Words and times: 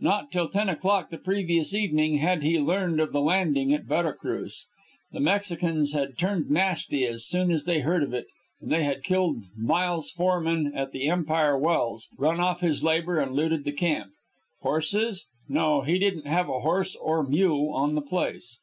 Not 0.00 0.32
till 0.32 0.48
ten 0.48 0.68
o'clock 0.68 1.10
the 1.10 1.16
previous 1.16 1.72
evening 1.74 2.16
had 2.16 2.42
he 2.42 2.58
learned 2.58 2.98
of 2.98 3.12
the 3.12 3.20
landing 3.20 3.72
at 3.72 3.84
Vera 3.84 4.12
Cruz. 4.12 4.66
The 5.12 5.20
Mexicans 5.20 5.92
had 5.92 6.18
turned 6.18 6.50
nasty 6.50 7.04
as 7.04 7.24
soon 7.24 7.52
as 7.52 7.66
they 7.66 7.78
heard 7.78 8.02
of 8.02 8.12
it, 8.12 8.26
and 8.60 8.72
they 8.72 8.82
had 8.82 9.04
killed 9.04 9.44
Miles 9.56 10.10
Forman 10.10 10.72
at 10.74 10.90
the 10.90 11.08
Empire 11.08 11.56
Wells, 11.56 12.08
run 12.18 12.40
off 12.40 12.62
his 12.62 12.82
labor, 12.82 13.20
and 13.20 13.30
looted 13.36 13.62
the 13.62 13.70
camp. 13.70 14.10
Horses? 14.62 15.26
No; 15.48 15.82
he 15.82 16.00
didn't 16.00 16.26
have 16.26 16.46
horse 16.46 16.96
or 16.96 17.22
mule 17.22 17.72
on 17.72 17.94
the 17.94 18.02
place. 18.02 18.58